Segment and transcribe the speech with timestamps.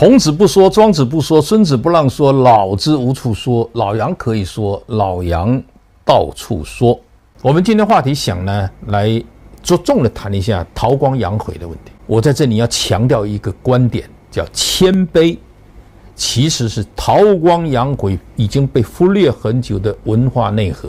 [0.00, 3.68] 孔子不说，庄子不说，孙子不让说，老子无处说。
[3.74, 5.62] 老杨可以说，老杨
[6.06, 6.98] 到处说。
[7.42, 9.22] 我们今天话题想呢，来
[9.62, 11.92] 着重的谈一下韬光养晦的问题。
[12.06, 15.36] 我在这里要强调一个观点，叫谦卑，
[16.14, 20.88] 其实是韬光养晦已经被忽略很久的文化内核。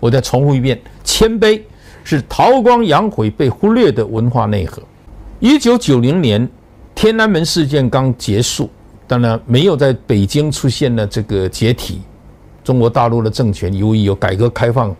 [0.00, 1.60] 我再重复一遍，谦卑
[2.02, 4.82] 是韬光养晦被忽略的文化内核。
[5.40, 6.48] 一九九零年。
[6.94, 8.70] 天安门事件刚结束，
[9.06, 12.00] 当然没有在北京出现了这个解体。
[12.62, 14.94] 中国大陆的政权由于有改革开放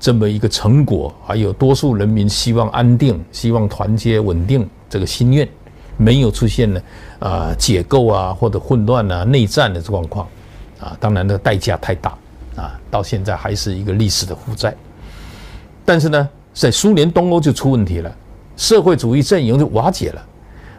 [0.00, 5.46] 这么一个成果，还有多数人民希望安定、希望团结稳定这个心愿，
[5.96, 6.82] 没有出现了
[7.18, 10.26] 啊解构啊或者混乱啊内战的状况
[10.80, 10.96] 啊。
[10.98, 12.16] 当然的代价太大
[12.56, 14.74] 啊，到现在还是一个历史的负债。
[15.84, 18.10] 但是呢，在苏联东欧就出问题了，
[18.56, 20.26] 社会主义阵营就瓦解了。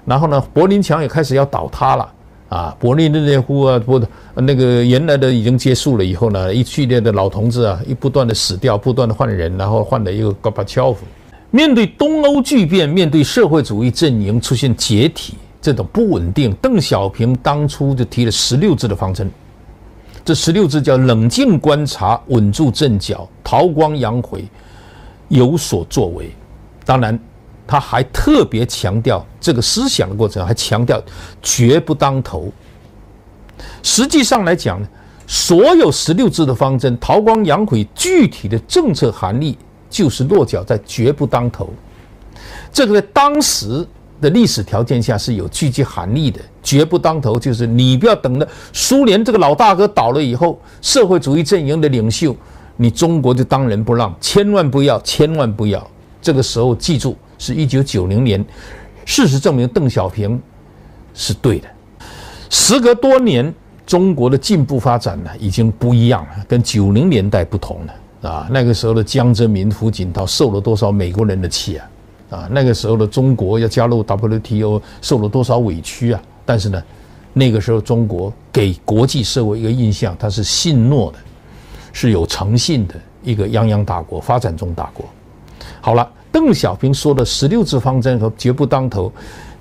[0.06, 2.14] 然后呢，柏林墙也开始要倒塌了
[2.50, 2.78] 啊！
[2.80, 4.02] 勃列日涅夫啊，不，
[4.36, 11.06] 那个原来的已经结束了以后呢，一系列的老同志啊，一不断的死掉，不断的换人，然后换了一个戈巴乔夫。
[11.52, 19.32] 面对东欧巨变，面对社会主义阵营出现解体这种不稳定，邓小平当初就提了十六字的方针。
[20.26, 24.44] 这十六字叫冷静观察，稳住阵脚，韬光养晦，
[25.30, 26.30] 有所作为。
[26.86, 27.18] 当然。
[27.66, 31.02] 他还特别强调这个思想的过程，还强调
[31.42, 32.52] 绝不当头。
[33.82, 34.88] 实际上来讲呢，
[35.28, 39.58] 所有十六字的方针，韬光养晦具体的政策含义
[39.90, 41.70] 就是落脚在绝不当头。
[42.72, 43.88] 这个在当时
[44.20, 46.40] 的历史条件下是有具体含义的。
[46.62, 52.36] 绝不当头就是你不要等着苏联这个老大哥倒了以后，社会主义阵营的领袖，
[52.78, 55.86] 你中国就当仁不让，千万不要，千万不要。
[56.22, 57.16] 这个时候记住。
[57.44, 58.44] 是一九九零年，
[59.04, 60.42] 事实证明邓小平
[61.14, 61.68] 是对的。
[62.50, 63.54] 时隔多年，
[63.86, 68.48] 中国的进步发展呢，已经不一样了，跟九零年代不同了啊。
[68.50, 71.90] 那个时候的江泽民、胡锦涛受了多少美国人的气啊？
[72.30, 76.22] 啊，那个时候的中国要加入 WTO，受了多少委屈啊？
[76.46, 76.82] 但是呢，
[77.34, 81.18] 那个时候中国给国际社会一个印象，它是信诺的，
[81.92, 85.06] 是有诚信的一个泱泱大国、发展中大国。
[85.82, 86.10] 好了。
[86.34, 89.10] 邓小平说的十六字方针和绝不当头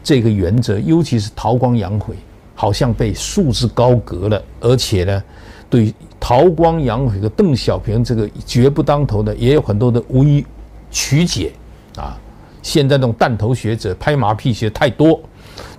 [0.03, 2.15] 这个原则，尤其是韬光养晦，
[2.55, 4.43] 好像被束之高阁了。
[4.59, 5.22] 而且呢，
[5.69, 10.44] 对韬光养晦和邓小平这个绝不当头的，也有很多的无以
[10.91, 11.53] 曲解
[11.97, 12.19] 啊。
[12.62, 15.21] 现在这种弹头学者拍马屁学太多，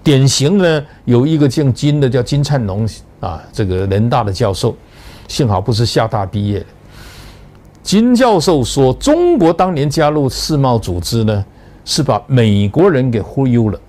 [0.03, 2.87] 典型呢有一个姓金的叫金灿龙
[3.19, 4.75] 啊，这个人大的教授，
[5.27, 6.65] 幸好不是厦大毕业的。
[7.83, 11.45] 金教授说：“中国当年加入世贸组织呢，
[11.83, 13.79] 是把美国人给忽悠了。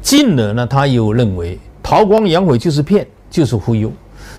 [0.00, 3.90] 进而呢，他又认为韬光养晦就是骗，就是忽悠，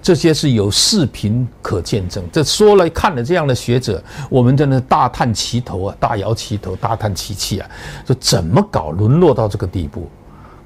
[0.01, 2.23] 这些是有视频可见证。
[2.31, 7.69] 这说了看了这样的学者，我们真的大叹其头啊，大摇其头，大叹其气啊！
[8.07, 10.07] 说怎么搞，沦落到这个地步，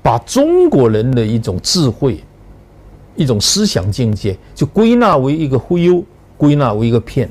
[0.04, 2.24] 把中国人的一种智慧、
[3.16, 6.04] 一种思想境界，就归纳为一个忽悠。”
[6.38, 7.30] 归纳为一个骗，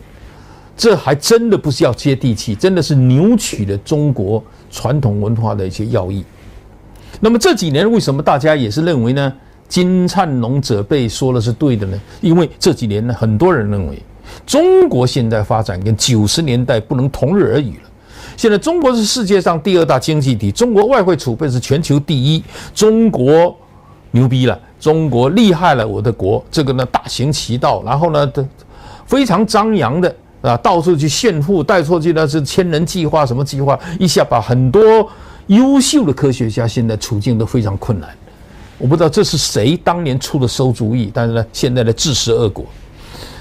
[0.76, 6.24] 这还真的不是要接地气，真的是扭曲了中国传统文化的一些要义。
[7.20, 9.32] 那么这几年为什么大家也是认为呢？
[9.68, 12.00] 金灿龙者被说的是对的呢？
[12.20, 14.00] 因为这几年呢，很多人认为
[14.44, 17.90] 中国现在发展跟九十年代不能同日而语了。
[18.36, 23.56] 现在中国是世界上第二大经济体，中国外汇储备是全球第一，中国
[24.10, 28.46] 牛逼了，中国厉害了，我的国这个呢大行其道，然后呢的。
[29.06, 35.08] 非常张扬的啊，到处去炫富，带出去的是千人计划，什么计划，一下把很多
[35.46, 38.10] 优秀的科学家现在处境都非常困难。
[38.78, 42.64] 我不知道这是谁当年出的馊主意，但是呢，现在的自食恶果。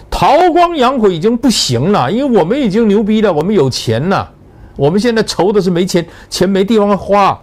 [0.09, 4.31] 韬光养晦已经不行了，因为我们已经牛逼了，我们有钱了，
[4.77, 7.37] 我们现在愁的是没钱，钱没地方花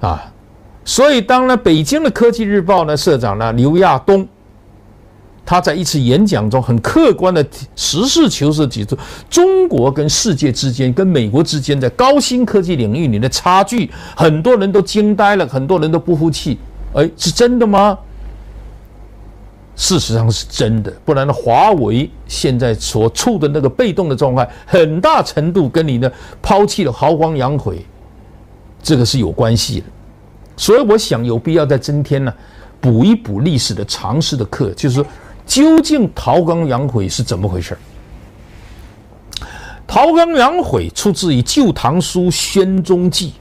[0.00, 0.24] 啊。
[0.84, 4.26] 所以当呢，北京的科技日报呢社长呢刘亚东。
[5.44, 7.44] 他在一次演讲中很客观的
[7.74, 8.96] 实事求是提出，
[9.28, 16.56] 中国跟世界之间、跟美国之间在高新科技领域里的差距，很多人都惊呆了，很多人都不服气。
[16.94, 17.98] 哎，是真的吗？
[19.74, 26.10] 事实上是真的，不然呢，华为现在所处的那个被动的状态，很大程度跟你的
[26.40, 27.84] 抛弃了韬光养晦，
[28.80, 29.86] 这个是有关系的。
[30.56, 32.32] 所以我想有必要再增添呢，
[32.80, 35.04] 补一补历史的常识的课，就是说。
[35.46, 37.76] 究竟韬光养晦是怎么回事？
[39.86, 43.34] 韬光养晦出自于《旧唐书·宣宗记》，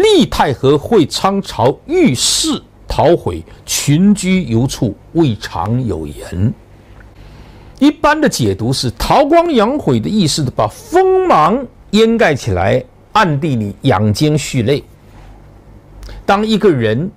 [0.00, 6.52] 立太和会昌朝御史陶悔，群居游处，未尝有言。
[7.78, 14.84] 一般的解读是韬光养晦的意思，把锋芒掩盖起来，暗地里养精蓄锐。
[16.26, 17.10] 当一个人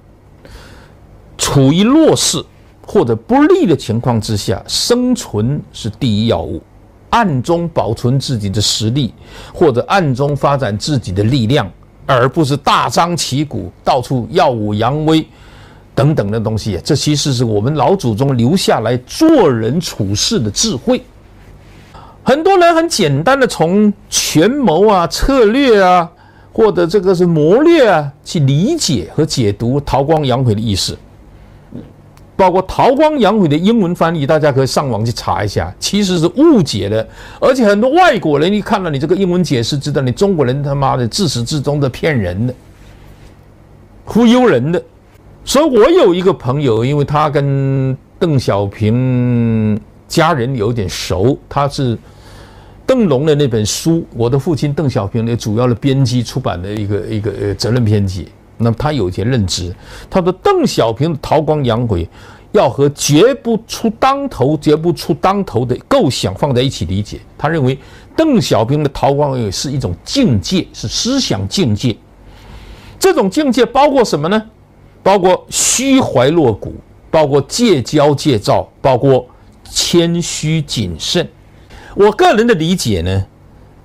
[1.38, 2.42] 处于弱势
[2.86, 6.62] 或者不利的情况之下，生存是第一要务，
[7.10, 9.14] 暗中保存自己的实力，
[9.54, 11.70] 或者暗中发展自己的力量，
[12.06, 15.26] 而不是大张旗鼓到处耀武扬威。
[15.96, 21.00] 等等的东西，这其实是我们老祖宗留下来做人处事的智慧。
[22.24, 26.10] 很多人很简单的从权谋啊、策略啊，
[26.52, 30.98] 或者这个是谋略啊，去理解和解读韬光养晦的意思。
[32.36, 37.08] 包括韬光养晦的英文翻译，大家可以上网去查一下，其实是误解的。
[37.40, 42.54] 而且很多外国人一看到你这个英文解释，知道你中国人他妈的自始至终的骗人的、
[44.04, 44.82] 忽悠人的。
[45.46, 51.98] 所以，我有一个朋友，因为他跟邓小平家人有点熟，他是
[52.86, 58.30] 邓龙的那本书，我的父亲邓小平的主要的编辑出版的一个一个呃责任编辑。
[58.64, 59.76] 那么他有一些认知，
[60.10, 62.08] 他说邓小平的韬光养晦
[62.52, 67.20] 要和绝不出当头、绝不出当头的构想放在一起理解。
[67.38, 67.78] 他认为
[68.16, 71.96] 邓小平的韬光养晦是一种境界，是思想境界。
[73.00, 74.42] 这种境界包括什么呢？
[75.02, 76.74] 包括虚怀若谷，
[77.12, 79.28] 包括戒骄戒躁，包括
[79.70, 81.28] 谦虚谨慎。
[81.96, 83.26] 我个人的理解呢，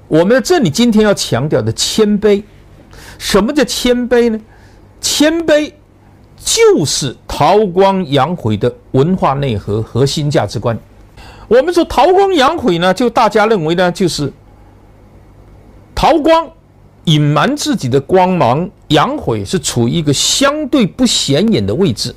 [0.06, 2.42] 我们这里今天要强调的谦卑，
[3.18, 4.38] 什么叫谦卑呢？
[5.00, 5.72] 谦卑
[6.36, 10.78] 就是韬光养晦的文化内核、核心价值观。
[11.48, 14.32] 我们说韬光养晦呢，就大家认为呢，就是
[15.94, 16.50] 韬光。
[17.04, 22.14] 隐瞒自己的光芒，养晦是处于一个相对不显眼的位置，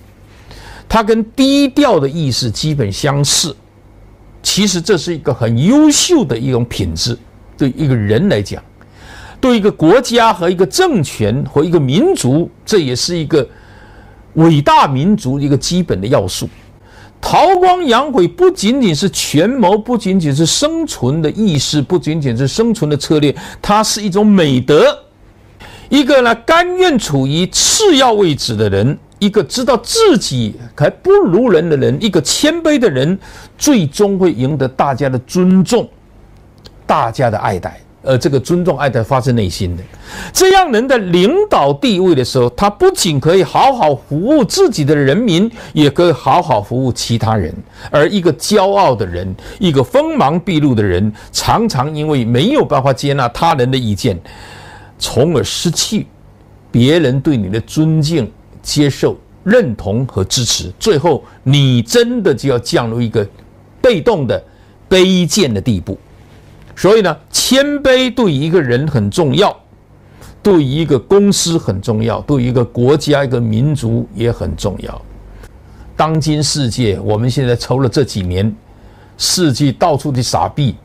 [0.90, 3.56] 它跟低调的意思基本相似。
[4.44, 7.18] 其实这是一个很优秀的一种品质，
[7.58, 8.62] 对一个人来讲，
[9.42, 13.46] 对一个国家和一个政权和一个民族，这也是一个
[14.36, 16.48] 伟大民族一个基本的要素。
[17.20, 24.98] 韬光养晦不仅仅是权谋，不仅仅是生存的意识，不仅仅是生存的策略，它是一种美德。
[25.90, 33.20] 一个呢，甘愿处于次要位置的人，一个知道自己还不如人的人，一个谦卑的人，
[33.58, 35.88] 最终会赢得大家的尊重，
[36.88, 37.80] 大家的爱戴。
[38.04, 39.84] 呃这个尊重爱的发自内心的，
[40.34, 47.54] 这样人的领导地位的时候，他不仅可以好好服务自己的人民，也可以好好服务其他人。
[47.92, 54.20] 而一个骄傲的人，一个锋芒毕露的人，常常因为没有办法接纳他人的意见，
[54.98, 56.08] 从而失去
[56.72, 58.32] 别人对你的尊敬、
[58.64, 60.72] 接受、认同和支持。
[60.80, 63.28] 最后，你真的就要降入一个
[63.80, 64.44] 被动的
[64.90, 65.96] 卑贱的地步。
[66.82, 69.56] 所以呢，谦卑对一个人很重要，
[70.42, 75.02] 对一个公司很重要，对一个国家、一个民族也很重要。
[75.96, 78.52] 当今世界，我们现在抽了这几年，
[79.16, 80.76] 世界到处去撒币，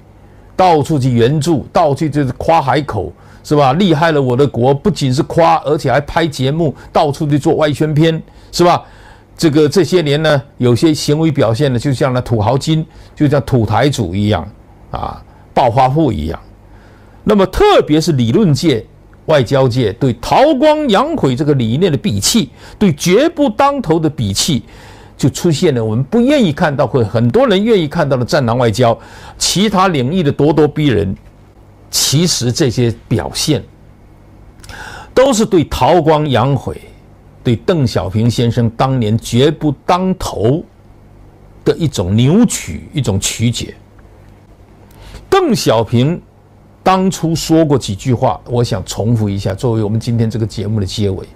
[0.55, 3.11] 到处去援助，到处就是夸海口，
[3.43, 3.73] 是吧？
[3.73, 8.23] 厉害了我的国，不仅是夸，而且还拍节目，到处去做外宣片，
[8.53, 8.85] 是吧？
[9.35, 14.47] 这个这些年呢，有些行为表现呢，就像那土豪金，就像土台主一样
[14.91, 15.23] 啊。
[15.57, 16.39] 暴发户一样，
[17.25, 18.85] 那么特别是理论界、
[19.25, 24.65] 外交界对韬光养晦这个理念的鄙弃，对绝不当头的鄙弃，
[25.17, 28.97] 就出现了我们不愿意看到，或很多人愿意看到的战狼外交，
[29.39, 31.17] 其他领域的咄咄逼人。
[31.91, 33.65] 其实这些表现，
[35.15, 36.79] 都是对韬光养晦、
[37.43, 40.63] 对邓小平先生当年绝不当头
[41.65, 43.75] 的一种扭曲、一种曲解。
[45.39, 46.19] 邓小平
[46.83, 51.29] 当初说过几句话，我想重复一下，作为我们今天这个节目的结尾。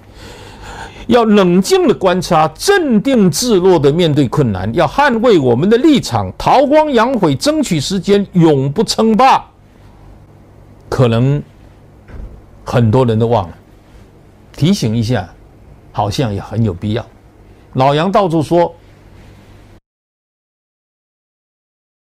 [1.06, 9.44] 要冷静的观察，镇定自若的面对困难，要捍卫我们的立场，韬光养晦，争取时间，永不称霸。
[10.88, 11.42] 可能
[12.64, 13.54] 很多人都忘了，
[14.56, 15.28] 提醒一下，
[15.92, 17.04] 好像也很有必要。
[17.74, 18.74] 老杨到处说。